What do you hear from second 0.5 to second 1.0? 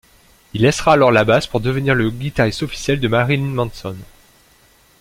Il laissera